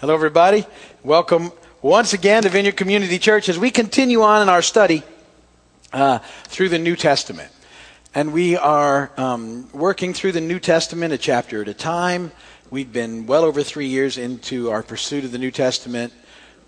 [0.00, 0.64] Hello, everybody.
[1.02, 1.50] Welcome
[1.82, 5.02] once again to Vineyard Community Church as we continue on in our study
[5.92, 7.50] uh, through the New Testament.
[8.14, 12.30] And we are um, working through the New Testament a chapter at a time.
[12.70, 16.12] We've been well over three years into our pursuit of the New Testament.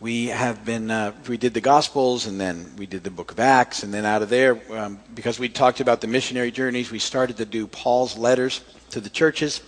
[0.01, 3.39] We have been, uh, we did the Gospels and then we did the book of
[3.39, 3.85] Acts.
[3.85, 7.37] And then out of there, um, because we talked about the missionary journeys, we started
[7.37, 8.61] to do Paul's letters
[8.91, 9.63] to the churches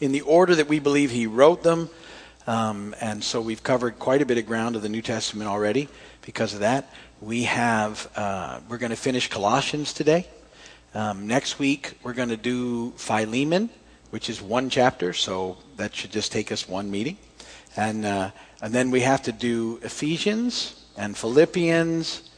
[0.00, 1.90] in the order that we believe he wrote them.
[2.48, 5.86] Um, and so we've covered quite a bit of ground of the New Testament already
[6.22, 6.90] because of that.
[7.20, 10.26] We have, uh, we're going to finish Colossians today.
[10.94, 13.68] Um, next week, we're going to do Philemon,
[14.08, 17.18] which is one chapter, so that should just take us one meeting.
[17.76, 18.30] And, uh,
[18.62, 22.30] and then we have to do Ephesians and Philippians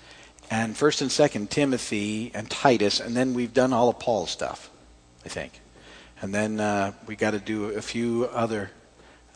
[0.51, 4.71] and 1st and 2nd Timothy and Titus, and then we've done all of Paul's stuff,
[5.25, 5.61] I think.
[6.21, 8.73] And then uh, we got to do a few other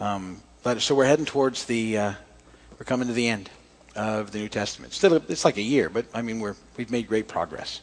[0.01, 2.13] um, but so we're heading towards the, uh,
[2.79, 3.51] we're coming to the end
[3.95, 4.95] of the New Testament.
[4.95, 7.83] Still, it's like a year, but I mean, we're, we've made great progress.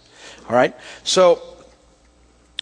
[0.50, 0.76] All right?
[1.04, 1.42] So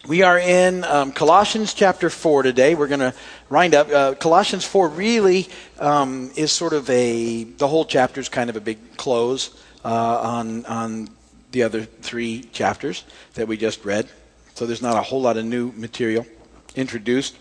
[0.06, 2.74] we are in um, Colossians chapter 4 today.
[2.74, 3.14] We're going to
[3.48, 3.88] wind up.
[3.88, 8.56] Uh, Colossians 4 really um, is sort of a, the whole chapter is kind of
[8.56, 11.08] a big close uh, on, on
[11.50, 14.06] the other three chapters that we just read.
[14.54, 16.26] So there's not a whole lot of new material
[16.76, 17.36] introduced.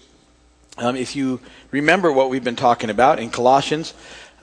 [0.80, 1.41] Um, if you
[1.72, 3.94] remember what we've been talking about in Colossians,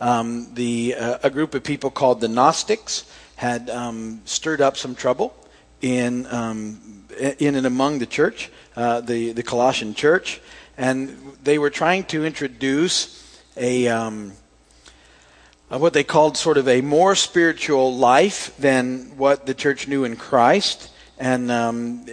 [0.03, 4.95] um, the, uh, a group of people called the Gnostics had um, stirred up some
[4.95, 5.35] trouble
[5.81, 7.07] in, um,
[7.39, 10.43] in and among the church, uh, the, the Colossian church,
[10.77, 14.35] and they were trying to introduce a, um,
[15.69, 20.17] what they called sort of a more spiritual life than what the church knew in
[20.17, 20.91] Christ.
[21.19, 22.05] And um,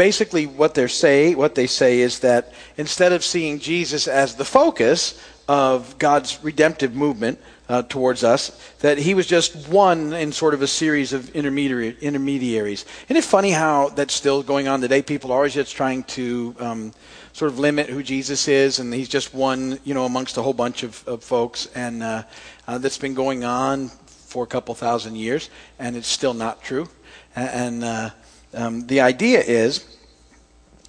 [0.00, 4.46] basically what they say what they say is that instead of seeing Jesus as the
[4.46, 10.54] focus of God's redemptive movement uh, towards us, that he was just one in sort
[10.54, 12.86] of a series of intermediary, intermediaries.
[13.08, 15.02] Isn't it funny how that's still going on today?
[15.02, 16.92] People are always just trying to um,
[17.34, 20.54] sort of limit who Jesus is, and he's just one, you know, amongst a whole
[20.54, 22.22] bunch of, of folks, and uh,
[22.66, 26.88] uh, that's been going on for a couple thousand years, and it's still not true.
[27.36, 28.10] And, and uh,
[28.54, 29.98] um, the idea is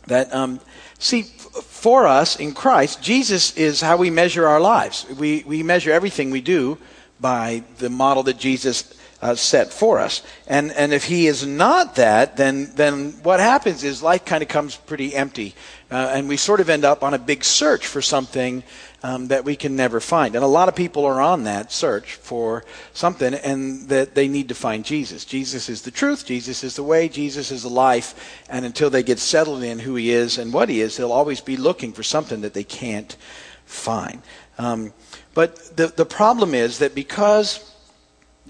[0.08, 0.60] that, um,
[1.00, 5.06] see, for us in Christ, Jesus is how we measure our lives.
[5.18, 6.78] We, we measure everything we do
[7.20, 10.24] by the model that Jesus uh, set for us.
[10.48, 14.50] And, and if he is not that, then, then what happens is life kind of
[14.50, 15.54] comes pretty empty.
[15.92, 18.64] Uh, and we sort of end up on a big search for something
[19.04, 20.36] um, that we can never find.
[20.36, 22.64] And a lot of people are on that search for
[22.94, 25.26] something, and that they need to find Jesus.
[25.26, 28.44] Jesus is the truth, Jesus is the way, Jesus is the life.
[28.50, 31.42] And until they get settled in who he is and what he is, they'll always
[31.42, 33.16] be looking for something that they can't
[33.66, 34.22] find.
[34.58, 34.94] Um,
[35.34, 37.74] but the, the problem is that because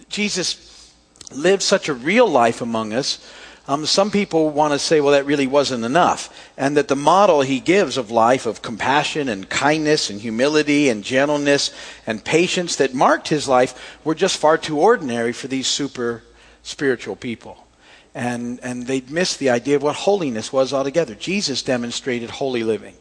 [0.09, 0.93] Jesus
[1.33, 3.25] lived such a real life among us,
[3.67, 6.51] um, some people want to say, well, that really wasn't enough.
[6.57, 11.03] And that the model he gives of life, of compassion and kindness and humility and
[11.03, 11.71] gentleness
[12.07, 16.23] and patience that marked his life, were just far too ordinary for these super
[16.63, 17.67] spiritual people.
[18.13, 21.15] And, and they'd missed the idea of what holiness was altogether.
[21.15, 22.95] Jesus demonstrated holy living.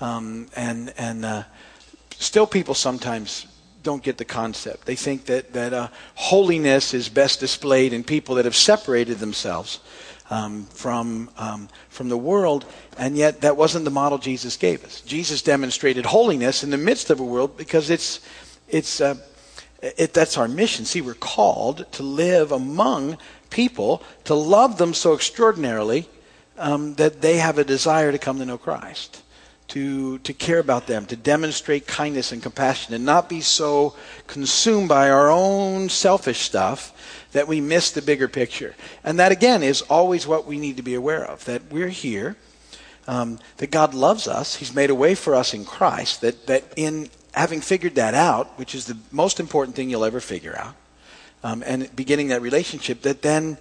[0.00, 1.42] Um, and and uh,
[2.18, 3.46] still, people sometimes
[3.82, 4.86] don't get the concept.
[4.86, 9.80] They think that, that uh, holiness is best displayed in people that have separated themselves
[10.28, 12.64] um, from, um, from the world,
[12.98, 15.00] and yet that wasn't the model Jesus gave us.
[15.00, 18.20] Jesus demonstrated holiness in the midst of a world because it's,
[18.68, 19.16] it's, uh,
[19.82, 20.84] it, that's our mission.
[20.84, 23.18] See, we're called to live among
[23.48, 26.08] people, to love them so extraordinarily
[26.58, 29.22] um, that they have a desire to come to know Christ
[29.70, 33.94] to, to care about them, to demonstrate kindness and compassion, and not be so
[34.26, 36.92] consumed by our own selfish stuff
[37.32, 38.74] that we miss the bigger picture.
[39.04, 42.36] And that, again, is always what we need to be aware of that we're here,
[43.06, 46.64] um, that God loves us, He's made a way for us in Christ, that, that
[46.76, 50.74] in having figured that out, which is the most important thing you'll ever figure out,
[51.44, 53.56] um, and beginning that relationship, that then,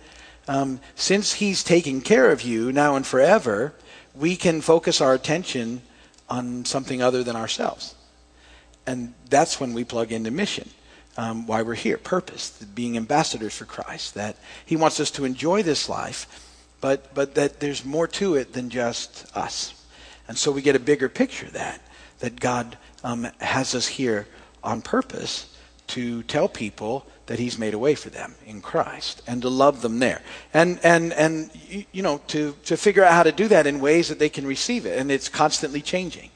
[0.47, 3.75] um, since He's taking care of you now and forever,
[4.15, 5.83] we can focus our attention
[6.29, 7.95] on something other than ourselves.
[8.85, 10.69] And that's when we plug into mission.
[11.17, 14.13] Um, why we're here, purpose, being ambassadors for Christ.
[14.13, 16.27] That He wants us to enjoy this life,
[16.79, 19.73] but but that there's more to it than just us.
[20.27, 21.81] And so we get a bigger picture that
[22.19, 24.27] that God um, has us here
[24.63, 25.53] on purpose
[25.87, 29.81] to tell people that he's made a way for them in Christ and to love
[29.81, 30.21] them there.
[30.53, 31.51] And, and, and
[31.93, 34.45] you know, to, to figure out how to do that in ways that they can
[34.47, 34.99] receive it.
[34.99, 36.31] And it's constantly changing.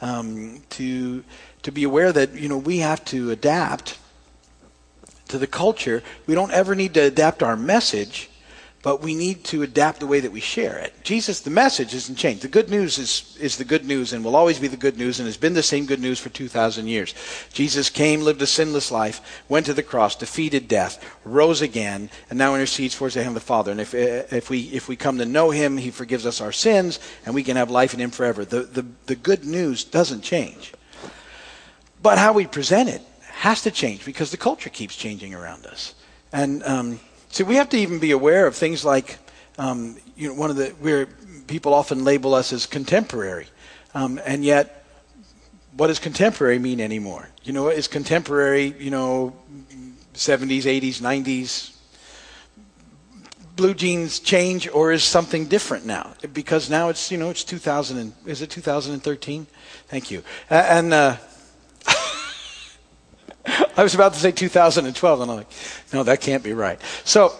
[0.00, 1.24] um, to
[1.62, 3.98] to be aware that you know we have to adapt
[5.28, 6.02] to the culture.
[6.26, 8.30] We don't ever need to adapt our message,
[8.86, 10.94] but we need to adapt the way that we share it.
[11.02, 12.42] Jesus, the message hasn't changed.
[12.42, 15.18] The good news is, is the good news and will always be the good news
[15.18, 17.12] and has been the same good news for 2,000 years.
[17.52, 22.38] Jesus came, lived a sinless life, went to the cross, defeated death, rose again, and
[22.38, 23.72] now intercedes for us to Him the Father.
[23.72, 27.00] And if, if, we, if we come to know Him, He forgives us our sins,
[27.24, 28.44] and we can have life in Him forever.
[28.44, 30.72] The, the, the good news doesn't change.
[32.04, 35.96] But how we present it has to change because the culture keeps changing around us.
[36.32, 37.00] And um,
[37.36, 39.18] See, we have to even be aware of things like,
[39.58, 41.04] um, you know, one of the where
[41.46, 43.46] people often label us as contemporary,
[43.92, 44.86] um, and yet,
[45.76, 47.28] what does contemporary mean anymore?
[47.42, 49.36] You know, is contemporary, you know,
[50.14, 51.76] 70s, 80s, 90s?
[53.54, 56.14] Blue jeans change, or is something different now?
[56.32, 57.98] Because now it's, you know, it's 2000.
[57.98, 59.46] And, is it 2013?
[59.88, 60.22] Thank you.
[60.48, 61.16] And uh,
[63.76, 65.50] I was about to say 2012, and I'm like,
[65.92, 66.80] no, that can't be right.
[67.04, 67.32] So,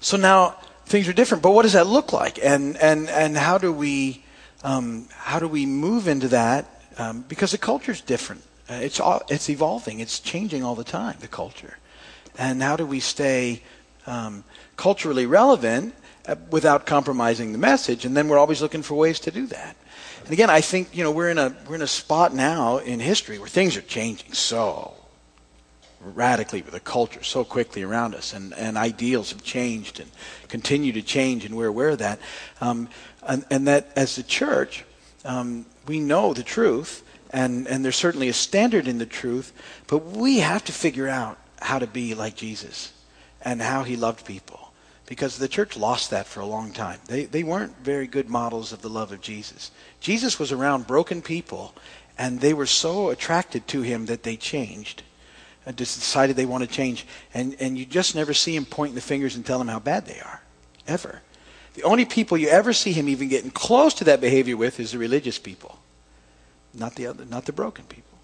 [0.00, 0.56] so now
[0.86, 1.42] things are different.
[1.42, 2.38] But what does that look like?
[2.42, 4.24] And and and how do we
[4.62, 6.66] um, how do we move into that?
[6.98, 8.42] Um, because the culture is different.
[8.70, 10.00] Uh, it's all, it's evolving.
[10.00, 11.16] It's changing all the time.
[11.20, 11.78] The culture,
[12.38, 13.62] and how do we stay
[14.06, 14.44] um,
[14.76, 15.94] culturally relevant
[16.26, 18.04] uh, without compromising the message?
[18.04, 19.76] And then we're always looking for ways to do that.
[20.26, 22.98] And again, I think you know we're in a we're in a spot now in
[22.98, 24.92] history where things are changing so
[26.00, 30.10] radically with the culture so quickly around us, and, and ideals have changed and
[30.48, 32.18] continue to change, and we're aware of that.
[32.60, 32.88] Um,
[33.22, 34.84] and, and, that as the church,
[35.24, 39.52] um, we know the truth, and, and there's certainly a standard in the truth,
[39.86, 42.92] but we have to figure out how to be like Jesus
[43.42, 44.66] and how he loved people
[45.06, 46.98] because the church lost that for a long time.
[47.06, 49.70] They, they weren't very good models of the love of Jesus.
[50.06, 51.74] Jesus was around broken people,
[52.16, 55.02] and they were so attracted to him that they changed.
[55.66, 57.04] And just decided they want to change.
[57.34, 60.06] And, and you just never see him pointing the fingers and tell them how bad
[60.06, 60.42] they are.
[60.86, 61.22] Ever.
[61.74, 64.92] The only people you ever see him even getting close to that behavior with is
[64.92, 65.76] the religious people,
[66.72, 68.16] not the other, not the broken people.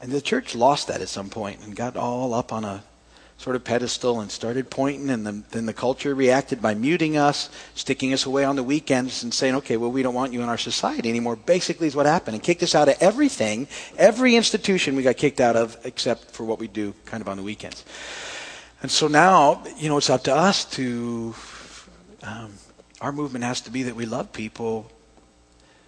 [0.00, 2.84] And the church lost that at some point and got all up on a
[3.38, 7.50] sort of pedestal and started pointing, and the, then the culture reacted by muting us,
[7.74, 10.48] sticking us away on the weekends, and saying, okay, well, we don't want you in
[10.48, 11.36] our society anymore.
[11.36, 13.68] Basically, is what happened, and kicked us out of everything,
[13.98, 17.36] every institution we got kicked out of, except for what we do kind of on
[17.36, 17.84] the weekends.
[18.82, 21.34] And so now, you know, it's up to us to.
[22.22, 22.54] Um,
[23.00, 24.90] our movement has to be that we love people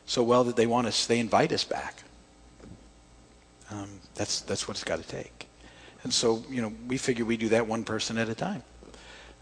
[0.05, 2.03] so well that they want us, they invite us back.
[3.71, 5.38] Um, that's that's what it's got to take.
[6.09, 8.63] And so, you know, we figure we do that one person at a time.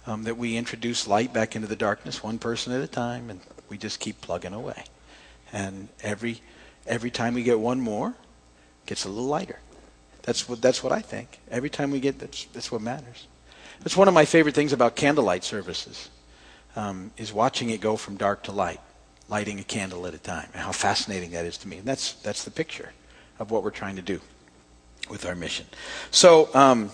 [0.04, 3.38] Um, that we introduce light back into the darkness one person at a time, and
[3.68, 4.82] we just keep plugging away.
[5.52, 6.40] And every
[6.84, 8.16] every time we get one more,
[8.84, 9.60] gets a little lighter.
[10.22, 11.38] That's what that's what I think.
[11.52, 13.28] Every time we get that's that's what matters.
[13.78, 16.10] That's one of my favorite things about candlelight services,
[16.74, 18.80] um, is watching it go from dark to light,
[19.28, 21.76] lighting a candle at a time, and how fascinating that is to me.
[21.76, 22.90] And that's that's the picture
[23.38, 24.20] of what we're trying to do
[25.08, 25.66] with our mission.
[26.10, 26.90] So, um,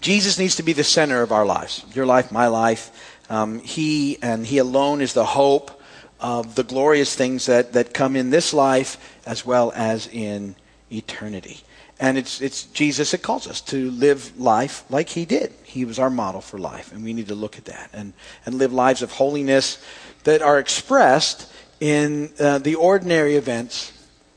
[0.00, 1.84] Jesus needs to be the center of our lives.
[1.94, 2.90] Your life, my life.
[3.30, 5.80] Um, he and He alone is the hope
[6.20, 10.56] of the glorious things that, that come in this life as well as in
[10.90, 11.60] eternity.
[12.00, 15.52] And it's, it's Jesus that calls us to live life like He did.
[15.62, 18.12] He was our model for life, and we need to look at that and,
[18.44, 19.78] and live lives of holiness
[20.24, 23.92] that are expressed in uh, the ordinary events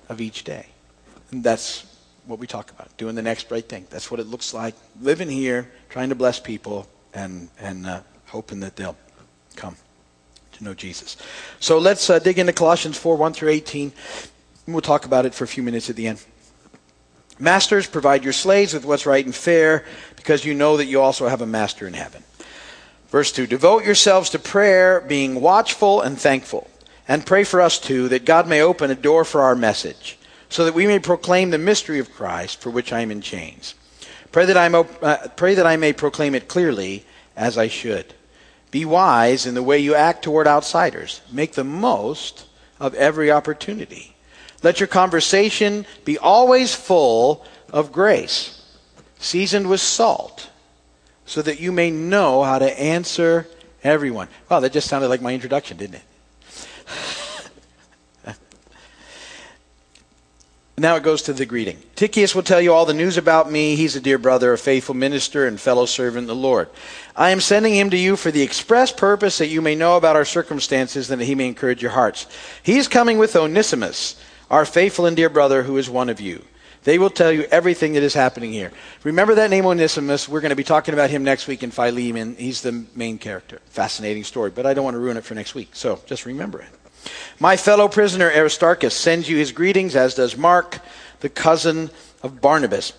[0.09, 0.67] of each day.
[1.31, 1.85] And that's
[2.25, 3.85] what we talk about, doing the next right thing.
[3.89, 4.75] That's what it looks like.
[5.01, 8.97] Living here, trying to bless people, and, and uh, hoping that they'll
[9.55, 9.75] come
[10.53, 11.17] to know Jesus.
[11.59, 13.91] So let's uh, dig into Colossians 4 1 through 18.
[14.67, 16.23] We'll talk about it for a few minutes at the end.
[17.37, 21.27] Masters, provide your slaves with what's right and fair, because you know that you also
[21.27, 22.23] have a master in heaven.
[23.09, 26.69] Verse 2 Devote yourselves to prayer, being watchful and thankful.
[27.07, 30.17] And pray for us too, that God may open a door for our message
[30.55, 33.75] so that we may proclaim the mystery of Christ for which I am in chains.
[34.31, 38.13] Pray that I, may, uh, pray that I may proclaim it clearly as I should.
[38.71, 41.19] Be wise in the way you act toward outsiders.
[41.29, 42.45] Make the most
[42.79, 44.15] of every opportunity.
[44.63, 48.63] Let your conversation be always full of grace,
[49.19, 50.49] seasoned with salt,
[51.25, 53.45] so that you may know how to answer
[53.83, 54.29] everyone.
[54.47, 56.03] Wow, that just sounded like my introduction, didn't it?
[60.77, 61.81] Now it goes to the greeting.
[61.95, 63.77] Tychicus will tell you all the news about me.
[63.77, 66.69] He's a dear brother, a faithful minister, and fellow servant the Lord.
[67.15, 70.17] I am sending him to you for the express purpose that you may know about
[70.17, 72.27] our circumstances and that he may encourage your hearts.
[72.61, 76.43] He is coming with Onesimus, our faithful and dear brother, who is one of you.
[76.83, 78.71] They will tell you everything that is happening here.
[79.03, 80.27] Remember that name Onesimus.
[80.27, 82.35] We're going to be talking about him next week in Philemon.
[82.35, 83.59] He's the main character.
[83.69, 85.69] Fascinating story, but I don't want to ruin it for next week.
[85.73, 86.67] So just remember it.
[87.39, 90.79] My fellow prisoner Aristarchus sends you his greetings, as does Mark,
[91.19, 91.89] the cousin
[92.23, 92.93] of Barnabas.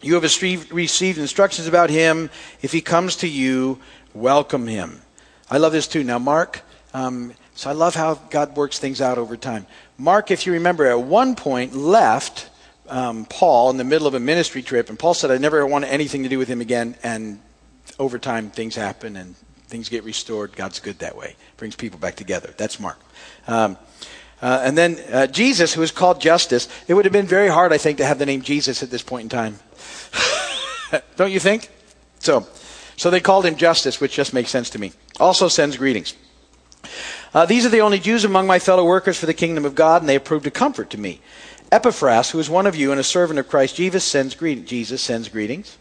[0.00, 2.30] You have received instructions about him.
[2.62, 3.80] If he comes to you,
[4.14, 5.02] welcome him.
[5.50, 6.04] I love this too.
[6.04, 6.62] Now, Mark,
[6.94, 9.66] um, so I love how God works things out over time.
[9.96, 12.48] Mark, if you remember, at one point left
[12.88, 15.84] um, Paul in the middle of a ministry trip, and Paul said, I never want
[15.84, 16.96] anything to do with him again.
[17.02, 17.40] And
[17.98, 19.34] over time, things happen and
[19.68, 20.56] things get restored.
[20.56, 22.54] God's good that way, brings people back together.
[22.56, 22.98] That's Mark.
[23.46, 23.76] Um,
[24.40, 27.72] uh, and then uh, Jesus, who is called Justus, it would have been very hard,
[27.72, 29.58] I think, to have the name Jesus at this point in time.
[31.16, 31.70] Don't you think?
[32.20, 32.46] So,
[32.96, 34.92] so they called him Justice, which just makes sense to me.
[35.20, 36.14] Also sends greetings.
[37.34, 40.02] Uh, these are the only Jews among my fellow workers for the kingdom of God,
[40.02, 41.20] and they have proved a comfort to me.
[41.70, 45.02] Epaphras, who is one of you and a servant of Christ Jesus, sends, greet- Jesus
[45.02, 45.76] sends greetings.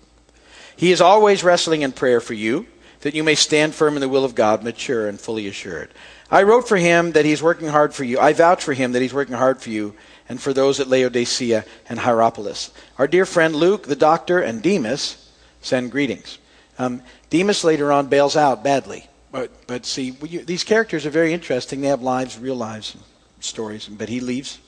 [0.76, 2.68] He is always wrestling in prayer for you,
[3.02, 5.90] that you may stand firm in the will of God, mature and fully assured.
[6.30, 8.20] I wrote for him that he's working hard for you.
[8.20, 9.96] I vouch for him that he's working hard for you
[10.28, 12.72] and for those at Laodicea and Hierapolis.
[12.98, 16.38] Our dear friend Luke, the doctor, and Demas send greetings.
[16.80, 19.08] Um, Demas later on bails out badly.
[19.32, 21.82] But, but see, these characters are very interesting.
[21.82, 22.98] They have lives, real lives,
[23.40, 23.88] stories.
[23.88, 24.60] But he leaves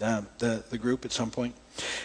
[0.00, 1.54] uh, the, the group at some point.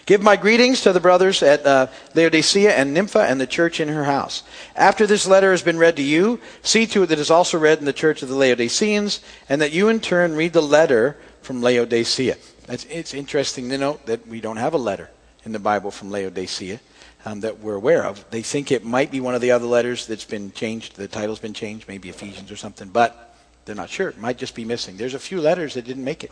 [0.06, 3.88] Give my greetings to the brothers at uh, Laodicea and Nympha and the church in
[3.88, 4.44] her house.
[4.76, 7.58] After this letter has been read to you, see to it that it is also
[7.58, 11.18] read in the church of the Laodiceans, and that you in turn read the letter
[11.42, 12.38] from Laodicea.
[12.68, 15.10] It's, it's interesting to note that we don't have a letter
[15.44, 16.80] in the Bible from Laodicea
[17.26, 18.24] um, that we're aware of.
[18.32, 20.96] They think it might be one of the other letters that's been changed.
[20.96, 23.36] The title's been changed, maybe Ephesians or something, but
[23.66, 24.10] they're not sure.
[24.10, 24.98] It might just be missing.
[24.98, 26.32] There's a few letters that didn't make it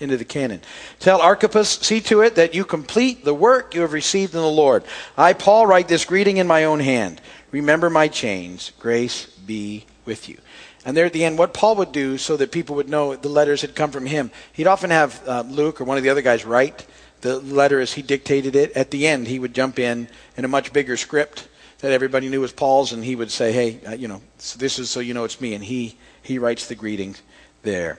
[0.00, 0.60] into the canon.
[1.00, 4.48] Tell Archippus, see to it that you complete the work you have received in the
[4.48, 4.84] Lord.
[5.16, 7.20] I, Paul, write this greeting in my own hand.
[7.50, 8.72] Remember my chains.
[8.78, 10.38] Grace be with you.
[10.84, 13.28] And there at the end, what Paul would do so that people would know the
[13.28, 16.22] letters had come from him, he'd often have uh, Luke or one of the other
[16.22, 16.86] guys write
[17.22, 18.72] the letter as he dictated it.
[18.76, 21.48] At the end, he would jump in in a much bigger script
[21.80, 24.78] that everybody knew was Paul's, and he would say, "Hey, uh, you know, so this
[24.78, 27.20] is so you know it's me." And he he writes the greetings
[27.62, 27.98] there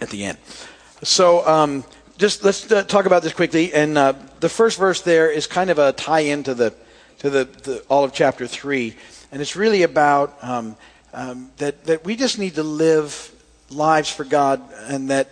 [0.00, 0.38] at the end.
[1.02, 1.84] So um,
[2.18, 3.72] just let's uh, talk about this quickly.
[3.74, 6.74] And uh, the first verse there is kind of a tie-in to the
[7.18, 8.96] to the, the all of chapter three,
[9.32, 10.76] and it's really about um,
[11.12, 13.32] um, that that we just need to live
[13.70, 15.28] lives for God, and that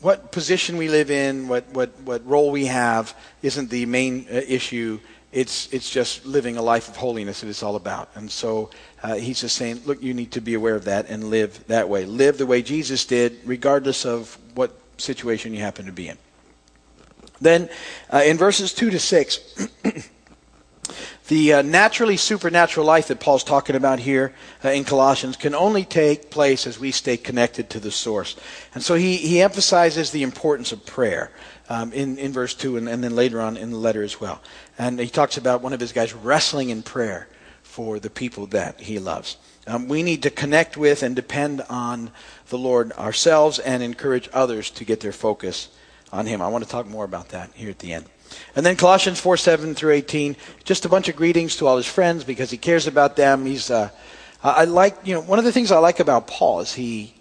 [0.00, 4.40] what position we live in, what what what role we have, isn't the main uh,
[4.46, 5.00] issue.
[5.34, 8.08] It's it's just living a life of holiness that it's all about.
[8.14, 8.70] And so
[9.02, 11.88] uh, he's just saying, look, you need to be aware of that and live that
[11.88, 12.06] way.
[12.06, 16.18] Live the way Jesus did, regardless of what situation you happen to be in.
[17.40, 17.68] Then
[18.12, 19.68] uh, in verses 2 to 6,
[21.28, 25.84] the uh, naturally supernatural life that Paul's talking about here uh, in Colossians can only
[25.84, 28.36] take place as we stay connected to the source.
[28.74, 31.30] And so he, he emphasizes the importance of prayer.
[31.66, 34.42] Um, in, in verse 2 and, and then later on in the letter as well.
[34.76, 37.26] And he talks about one of his guys wrestling in prayer
[37.62, 39.38] for the people that he loves.
[39.66, 42.10] Um, we need to connect with and depend on
[42.48, 45.68] the Lord ourselves and encourage others to get their focus
[46.12, 46.42] on Him.
[46.42, 48.04] I want to talk more about that here at the end.
[48.56, 51.86] And then Colossians 4 7 through 18, just a bunch of greetings to all his
[51.86, 53.46] friends because he cares about them.
[53.46, 53.90] He's, uh,
[54.42, 57.14] I like, you know, one of the things I like about Paul is he,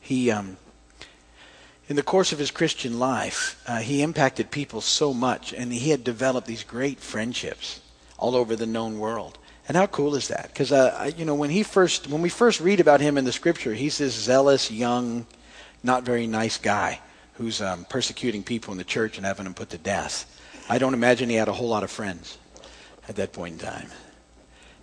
[0.00, 0.56] he, um,
[1.88, 5.90] in the course of his Christian life, uh, he impacted people so much, and he
[5.90, 7.80] had developed these great friendships
[8.18, 9.38] all over the known world.
[9.68, 10.48] And how cool is that?
[10.52, 13.32] Because uh, you know when he first when we first read about him in the
[13.32, 15.26] scripture, he's this zealous, young,
[15.82, 17.00] not very nice guy
[17.34, 20.24] who's um, persecuting people in the church and having them put to death.
[20.68, 22.38] I don't imagine he had a whole lot of friends
[23.08, 23.88] at that point in time.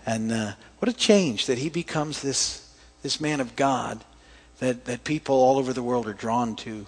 [0.06, 2.60] And uh, what a change that he becomes this
[3.02, 4.04] this man of God
[4.60, 6.86] that that people all over the world are drawn to,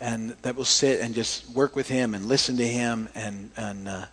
[0.00, 3.88] and that will sit and just work with him and listen to him and and.
[3.88, 4.06] Uh,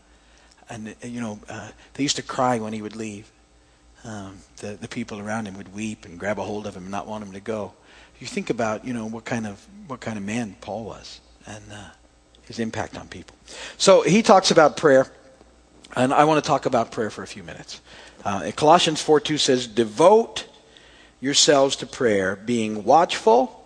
[0.70, 3.32] and you know, uh, they used to cry when he would leave.
[4.04, 6.92] Um, the the people around him would weep and grab a hold of him and
[6.92, 7.74] not want him to go.
[8.20, 11.64] You think about you know what kind of what kind of man Paul was and
[11.72, 11.90] uh,
[12.50, 13.36] his impact on people.
[13.78, 15.06] So he talks about prayer,
[15.96, 17.80] and I want to talk about prayer for a few minutes.
[18.26, 20.48] Uh, Colossians four two says, "Devote
[21.22, 23.64] yourselves to prayer, being watchful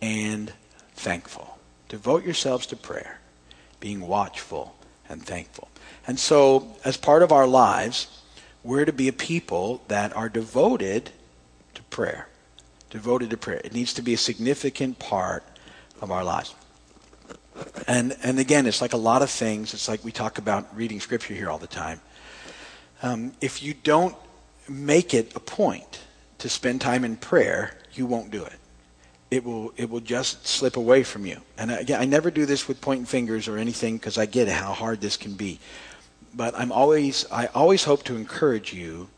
[0.00, 0.52] and
[0.94, 1.58] thankful."
[1.88, 3.18] Devote yourselves to prayer,
[3.80, 4.76] being watchful
[5.08, 5.68] and thankful.
[6.06, 8.22] And so, as part of our lives,
[8.62, 11.10] we're to be a people that are devoted
[11.74, 12.28] to prayer.
[12.90, 13.60] Devoted to prayer.
[13.64, 15.44] It needs to be a significant part
[16.00, 16.54] of our lives.
[17.90, 19.74] And, and again, it's like a lot of things.
[19.74, 22.00] It's like we talk about reading scripture here all the time.
[23.02, 24.14] Um, if you don't
[24.68, 25.98] make it a point
[26.38, 28.54] to spend time in prayer, you won't do it.
[29.32, 31.40] It will, it will just slip away from you.
[31.58, 34.72] And again, I never do this with pointing fingers or anything because I get how
[34.72, 35.58] hard this can be.
[36.32, 39.08] But I'm always, I always hope to encourage you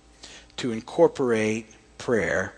[0.56, 1.66] to incorporate
[1.98, 2.54] prayer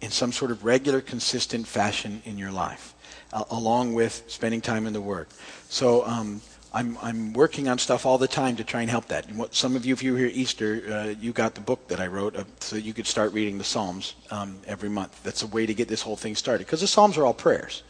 [0.00, 2.96] in some sort of regular, consistent fashion in your life
[3.32, 5.26] uh, along with spending time in the Word.
[5.68, 6.40] So um,
[6.74, 9.30] I'm, I'm working on stuff all the time to try and help that.
[9.32, 12.00] What, some of you, if you were here Easter, uh, you got the book that
[12.00, 15.22] I wrote uh, so you could start reading the Psalms um, every month.
[15.22, 17.82] That's a way to get this whole thing started because the Psalms are all prayers.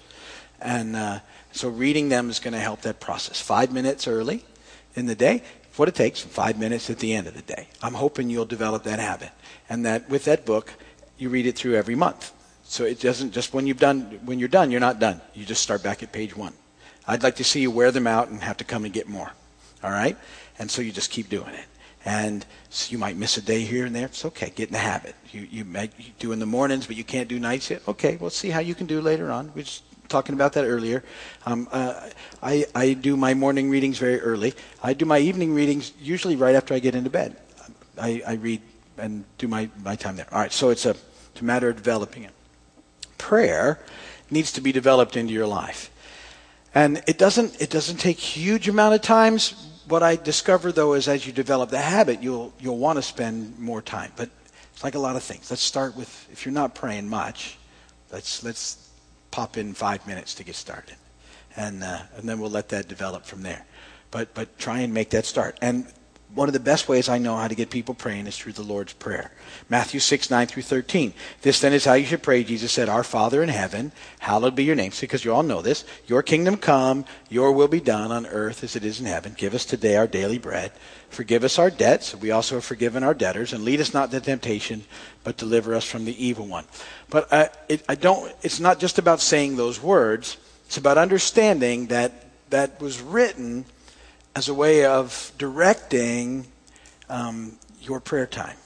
[0.60, 1.20] And uh,
[1.52, 3.40] so reading them is going to help that process.
[3.40, 4.44] Five minutes early
[4.94, 5.42] in the day,
[5.76, 7.68] what it takes, five minutes at the end of the day.
[7.82, 9.30] I'm hoping you'll develop that habit.
[9.68, 10.74] And that with that book,
[11.18, 12.32] you read it through every month.
[12.72, 15.20] So it doesn't just when you've done when you're done, you're not done.
[15.34, 16.54] You just start back at page one.
[17.06, 19.30] I'd like to see you wear them out and have to come and get more.
[19.84, 20.16] All right?
[20.58, 21.66] And so you just keep doing it.
[22.06, 24.06] And so you might miss a day here and there.
[24.06, 24.50] It's okay.
[24.56, 25.14] Get in the habit.
[25.32, 25.66] You you,
[25.98, 27.82] you do in the mornings, but you can't do nights yet.
[27.86, 29.52] Okay, we'll see how you can do later on.
[29.54, 31.04] We just talking about that earlier.
[31.44, 32.08] Um, uh,
[32.42, 34.54] I I do my morning readings very early.
[34.82, 37.36] I do my evening readings usually right after I get into bed.
[38.00, 38.62] I, I read
[38.96, 40.32] and do my, my time there.
[40.32, 40.96] All right, so it's a,
[41.32, 42.32] it's a matter of developing it
[43.22, 43.78] prayer
[44.30, 45.90] needs to be developed into your life.
[46.74, 49.54] And it doesn't, it doesn't take huge amount of times.
[49.86, 53.58] What I discover though is as you develop the habit, you'll, you'll want to spend
[53.58, 54.10] more time.
[54.16, 54.28] But
[54.72, 55.50] it's like a lot of things.
[55.50, 57.58] Let's start with, if you're not praying much,
[58.10, 58.90] let's, let's
[59.30, 60.96] pop in five minutes to get started.
[61.56, 63.64] And, uh, and then we'll let that develop from there.
[64.10, 65.58] But, but try and make that start.
[65.62, 65.86] And
[66.34, 68.62] one of the best ways I know how to get people praying is through the
[68.62, 69.30] Lord's Prayer.
[69.68, 71.12] Matthew 6, 9 through 13.
[71.42, 72.42] This then is how you should pray.
[72.42, 74.92] Jesus said, Our Father in heaven, hallowed be your name.
[74.98, 75.84] Because you all know this.
[76.06, 79.34] Your kingdom come, your will be done on earth as it is in heaven.
[79.36, 80.72] Give us today our daily bread.
[81.10, 82.16] Forgive us our debts.
[82.16, 83.52] We also have forgiven our debtors.
[83.52, 84.84] And lead us not into temptation,
[85.24, 86.64] but deliver us from the evil one.
[87.10, 90.38] But uh, it, I don't, it's not just about saying those words.
[90.66, 93.66] It's about understanding that that was written
[94.34, 96.46] as a way of directing
[97.08, 98.56] um, your prayer time.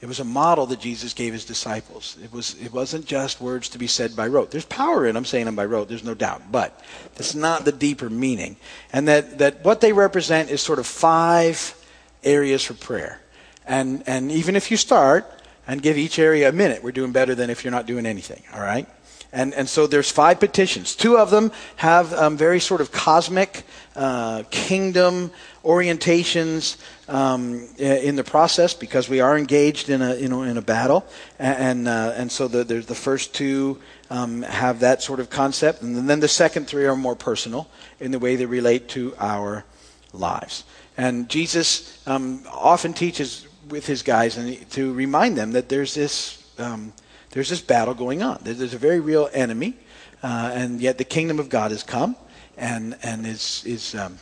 [0.00, 2.18] It was a model that Jesus gave his disciples.
[2.22, 4.50] It, was, it wasn't just words to be said by rote.
[4.50, 6.52] There's power in them saying them by rote, there's no doubt.
[6.52, 6.78] But
[7.14, 8.56] that's not the deeper meaning.
[8.92, 11.74] And that, that what they represent is sort of five
[12.22, 13.20] areas for prayer.
[13.66, 15.26] And, and even if you start
[15.66, 18.42] and give each area a minute, we're doing better than if you're not doing anything,
[18.52, 18.86] all right?
[19.32, 20.94] And, and so there's five petitions.
[20.94, 25.30] Two of them have um, very sort of cosmic uh, kingdom
[25.64, 26.76] orientations
[27.08, 31.04] um, in the process because we are engaged in a, you know, in a battle.
[31.38, 35.82] And, uh, and so the, the first two um, have that sort of concept.
[35.82, 37.68] And then the second three are more personal
[38.00, 39.64] in the way they relate to our
[40.12, 40.64] lives.
[40.96, 46.42] And Jesus um, often teaches with his guys and to remind them that there's this
[46.58, 46.92] um,
[47.36, 48.38] there's this battle going on.
[48.40, 49.76] There's a very real enemy,
[50.22, 52.16] uh, and yet the kingdom of God has come
[52.56, 54.18] and, and is, is um,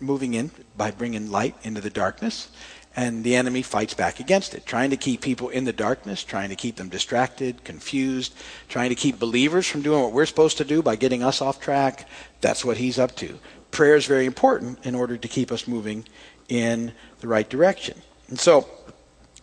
[0.00, 2.48] moving in by bringing light into the darkness.
[2.96, 6.48] And the enemy fights back against it, trying to keep people in the darkness, trying
[6.48, 8.34] to keep them distracted, confused,
[8.70, 11.60] trying to keep believers from doing what we're supposed to do by getting us off
[11.60, 12.08] track.
[12.40, 13.38] That's what he's up to.
[13.72, 16.06] Prayer is very important in order to keep us moving
[16.48, 18.00] in the right direction.
[18.30, 18.66] And so,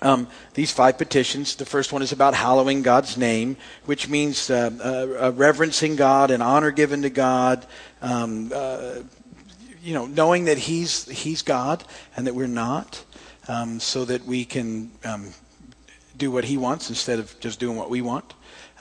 [0.02, 1.56] um, these five petitions.
[1.56, 6.32] The first one is about hallowing God's name, which means uh, uh, uh, reverencing God
[6.32, 7.66] and honor given to God.
[8.02, 8.96] Um, uh,
[9.84, 11.84] you know, knowing that He's He's God
[12.16, 13.04] and that we're not,
[13.48, 15.30] um, so that we can um,
[16.18, 18.34] do what He wants instead of just doing what we want.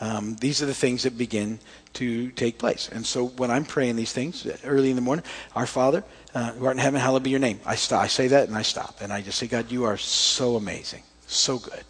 [0.02, 1.58] Um, these are the things that begin
[1.94, 2.88] to take place.
[2.90, 6.02] And so when I'm praying these things early in the morning, Our Father,
[6.34, 7.60] uh, who art in heaven, hallowed be your name.
[7.66, 9.02] I, st- I say that and I stop.
[9.02, 11.02] And I just say, God, you are so amazing
[11.32, 11.84] so good.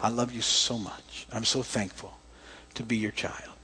[0.00, 1.26] I love you so much.
[1.32, 2.16] I'm so thankful
[2.74, 3.54] to be your child,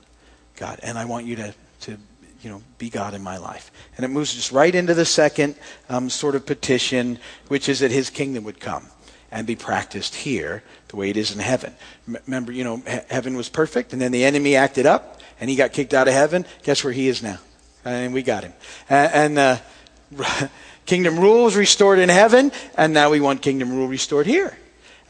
[0.56, 0.80] God.
[0.82, 1.98] And I want you to, to
[2.42, 3.70] you know, be God in my life.
[3.96, 5.54] And it moves just right into the second
[5.88, 8.88] um, sort of petition, which is that his kingdom would come
[9.30, 11.74] and be practiced here the way it is in heaven.
[12.06, 15.48] M- remember, you know, he- heaven was perfect, and then the enemy acted up, and
[15.48, 16.44] he got kicked out of heaven.
[16.62, 17.38] Guess where he is now?
[17.84, 18.52] And we got him.
[18.88, 19.60] And, and
[20.18, 20.48] uh,
[20.86, 24.56] kingdom rule was restored in heaven, and now we want kingdom rule restored here.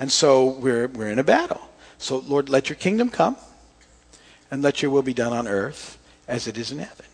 [0.05, 1.63] And so we're, we're in a battle.
[1.97, 3.39] So, Lord, let your kingdom come
[4.51, 5.97] and let your will be done on earth
[6.29, 7.07] as it is in heaven.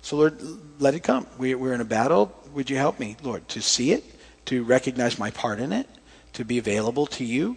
[0.00, 0.40] So, Lord,
[0.78, 1.26] let it come.
[1.38, 2.32] We, we're in a battle.
[2.54, 4.04] Would you help me, Lord, to see it,
[4.44, 5.88] to recognize my part in it,
[6.34, 7.56] to be available to you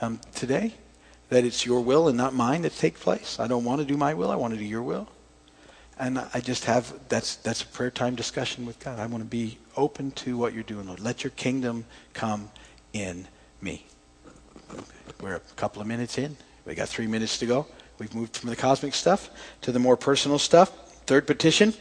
[0.00, 0.74] um, today?
[1.30, 3.40] That it's your will and not mine that take place.
[3.40, 4.30] I don't want to do my will.
[4.30, 5.08] I want to do your will.
[5.98, 9.00] And I just have that's that's a prayer time discussion with God.
[9.00, 11.00] I want to be open to what you're doing, Lord.
[11.00, 11.84] Let your kingdom
[12.14, 12.50] come
[12.92, 13.26] in
[13.60, 13.86] me.
[15.20, 16.36] We're a couple of minutes in.
[16.64, 17.66] We got three minutes to go.
[17.98, 19.30] We've moved from the cosmic stuff
[19.62, 20.70] to the more personal stuff.
[21.06, 21.74] Third petition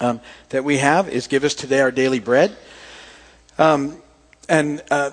[0.00, 2.56] um, that we have is give us today our daily bread.
[3.58, 4.02] Um,
[4.48, 5.12] and uh,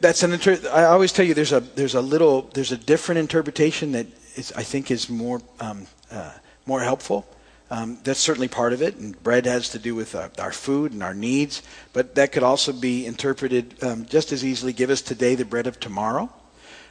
[0.00, 3.18] that's an inter- I always tell you there's a there's a little there's a different
[3.18, 6.32] interpretation that is I think is more um, uh,
[6.66, 7.26] more helpful.
[7.74, 10.92] Um, that's certainly part of it, and bread has to do with uh, our food
[10.92, 11.60] and our needs.
[11.92, 14.72] But that could also be interpreted um, just as easily.
[14.72, 16.32] Give us today the bread of tomorrow,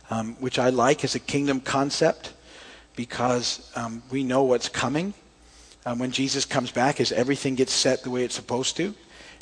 [0.09, 2.33] um, which I like as a kingdom concept
[2.97, 5.13] because um, we know what's coming.
[5.85, 8.93] Um, when Jesus comes back, is everything gets set the way it's supposed to,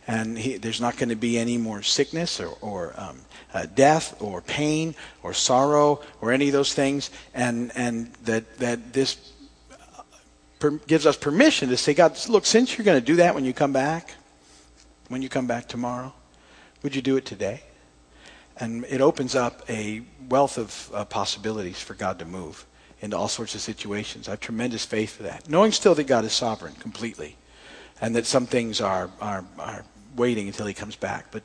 [0.05, 3.19] and he, there's not going to be any more sickness or, or um,
[3.51, 8.93] uh, death or pain or sorrow or any of those things, and and that that
[8.93, 9.31] this
[10.61, 13.43] per, gives us permission to say, God, look, since you're going to do that when
[13.43, 14.13] you come back,
[15.09, 16.13] when you come back tomorrow,
[16.83, 17.63] would you do it today?
[18.55, 22.65] And it opens up a wealth of uh, possibilities for God to move
[23.01, 24.27] into all sorts of situations.
[24.27, 27.35] I have tremendous faith for that, knowing still that God is sovereign completely,
[27.99, 29.83] and that some things are are, are
[30.15, 31.31] waiting until He comes back.
[31.31, 31.41] But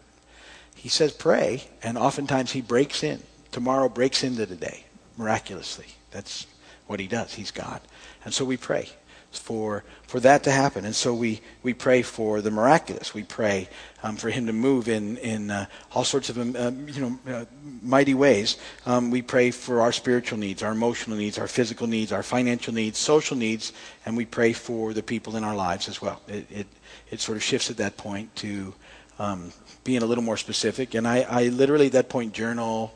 [0.75, 3.23] He says pray, and oftentimes He breaks in.
[3.51, 4.85] Tomorrow breaks into today
[5.17, 5.87] miraculously.
[6.11, 6.47] That's
[6.87, 7.33] what He does.
[7.33, 7.81] He's God,
[8.25, 8.91] and so we pray
[9.39, 10.85] for for that to happen.
[10.85, 13.15] And so we we pray for the miraculous.
[13.15, 13.69] We pray
[14.03, 17.35] um, for Him to move in in uh, all sorts of um, uh, you know
[17.35, 17.45] uh,
[17.83, 18.57] mighty ways.
[18.85, 22.75] Um, we pray for our spiritual needs, our emotional needs, our physical needs, our financial
[22.75, 23.73] needs, social needs,
[24.05, 26.21] and we pray for the people in our lives as well.
[26.29, 26.67] It it,
[27.11, 28.75] it sort of shifts at that point to
[29.19, 29.53] um,
[29.85, 30.95] being a little more specific.
[30.95, 32.93] And I, I literally at that point journal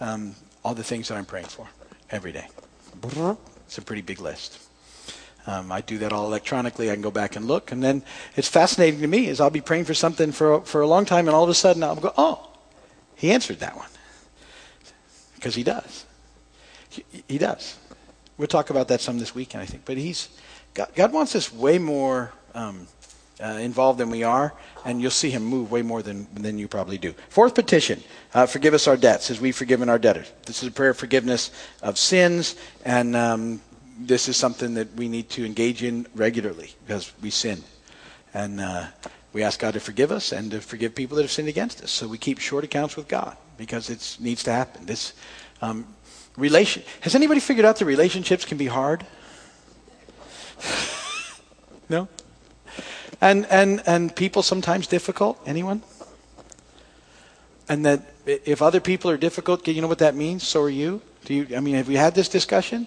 [0.00, 0.34] um,
[0.64, 1.68] all the things that I'm praying for
[2.10, 2.46] every day.
[3.66, 4.65] It's a pretty big list.
[5.46, 6.90] Um, I do that all electronically.
[6.90, 8.02] I can go back and look, and then
[8.34, 11.28] it's fascinating to me is I'll be praying for something for for a long time,
[11.28, 12.50] and all of a sudden I'll go, oh,
[13.14, 13.88] he answered that one
[15.36, 16.04] because he does.
[16.88, 17.76] He, he, does.
[18.38, 19.84] We'll talk about that some this weekend, I think.
[19.84, 20.28] But he's
[20.74, 22.88] God, God wants us way more um,
[23.40, 24.52] uh, involved than we are,
[24.84, 27.14] and you'll see him move way more than than you probably do.
[27.28, 28.02] Fourth petition:
[28.34, 30.32] uh, Forgive us our debts as we've forgiven our debtors.
[30.44, 33.14] This is a prayer of forgiveness of sins and.
[33.14, 33.60] Um,
[33.98, 37.62] this is something that we need to engage in regularly because we sin.
[38.34, 38.86] And uh,
[39.32, 41.90] we ask God to forgive us and to forgive people that have sinned against us.
[41.90, 44.86] So we keep short accounts with God because it needs to happen.
[44.86, 45.14] This
[45.62, 45.86] um,
[46.36, 49.06] relation has anybody figured out that relationships can be hard?
[51.88, 52.08] no.
[53.20, 55.40] And and and people sometimes difficult.
[55.46, 55.82] Anyone?
[57.68, 60.46] And that if other people are difficult, you know what that means.
[60.46, 61.00] So are you.
[61.24, 61.56] Do you?
[61.56, 62.86] I mean, have we had this discussion?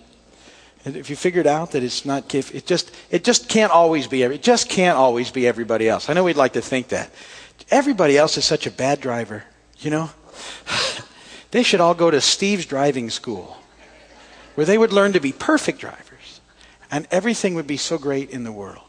[0.86, 4.42] If you figured out that it's not, it just, it just can't always be, it
[4.42, 6.10] just can't always be everybody else.
[6.10, 7.12] I know we'd like to think that.
[7.70, 9.44] Everybody else is such a bad driver,
[9.80, 10.10] you know?
[11.52, 13.58] they should all go to Steve's driving school,
[14.56, 16.40] where they would learn to be perfect drivers,
[16.90, 18.86] and everything would be so great in the world.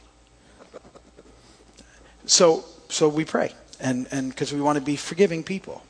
[2.27, 5.83] So, so we pray, and because we want to be forgiving people.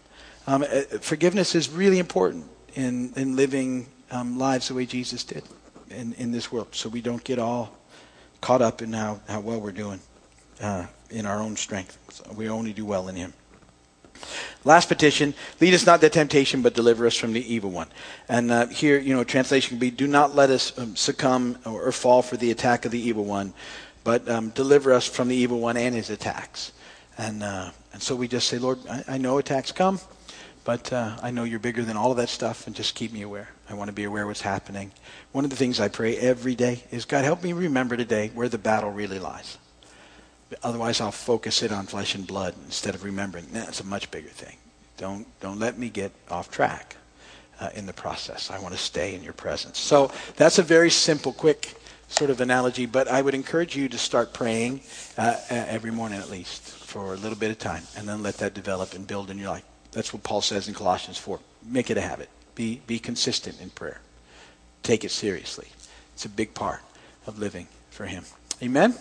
[0.47, 5.45] Um, uh, forgiveness is really important in in living um, lives the way Jesus did
[5.91, 7.77] in, in this world so we don't get all
[8.41, 10.01] caught up in how, how well we're doing
[10.61, 11.99] uh, in our own strength.
[12.11, 13.33] So we only do well in Him.
[14.65, 17.89] Last petition, lead us not to temptation, but deliver us from the evil one.
[18.29, 21.89] And uh, here, you know, translation can be, do not let us um, succumb or,
[21.89, 23.55] or, fall for the attack of the evil one,
[24.05, 26.73] but um, deliver us from the evil one and his attacks.
[27.17, 29.99] And, uh, and so we just say, Lord, I, I know attacks come.
[30.65, 33.23] But uh, I know you're bigger than all of that stuff, and just keep me
[33.23, 33.49] aware.
[33.69, 34.93] I want to be aware of what's happening.
[35.33, 38.49] One of the things I pray every day is, God, help me remember today where
[38.49, 39.57] the battle really lies.
[40.63, 43.47] Otherwise, I'll focus it on flesh and blood instead of remembering.
[43.53, 44.57] That's a much bigger thing.
[44.97, 46.97] Don't, don't let me get off track
[47.61, 48.51] uh, in the process.
[48.51, 49.79] I want to stay in your presence.
[49.79, 51.75] So that's a very simple, quick
[52.09, 54.81] sort of analogy, but I would encourage you to start praying
[55.17, 58.53] uh, every morning at least for a little bit of time, and then let that
[58.53, 59.70] develop and build in your life.
[59.93, 61.41] That's what Paul says in Colossians 4.
[61.65, 62.29] Make it a habit.
[62.55, 64.01] Be, be consistent in prayer.
[64.83, 65.69] Take it seriously.
[66.15, 66.81] It's a big part
[67.27, 68.25] of living for Him.
[68.63, 68.95] Amen?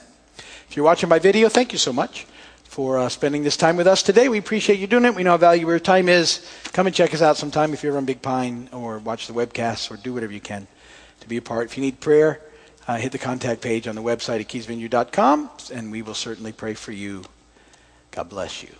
[0.70, 2.26] If you're watching my video, thank you so much
[2.64, 4.30] for uh, spending this time with us today.
[4.30, 5.16] We appreciate you doing it.
[5.16, 6.46] We know how valuable your time is.
[6.72, 9.92] Come and check us out sometime if you're on Big Pine or watch the webcasts
[9.92, 10.68] or do whatever you can
[11.20, 11.66] to be a part.
[11.66, 12.40] If you need prayer,
[12.88, 16.74] uh, hit the contact page on the website at keysvineyard.com, and we will certainly pray
[16.74, 17.24] for you.
[18.12, 18.79] God bless you.